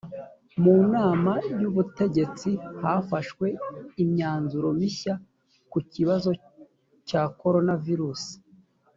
mu 0.61 0.75
nama 0.93 1.33
yubutegetsi 1.59 2.49
hafashwe 2.81 3.47
imyanzuro 4.03 4.67
mishya 4.79 5.13
kukibazo 5.71 6.29
cyo 7.07 7.21
korona 7.39 7.73
virusi 7.85 8.33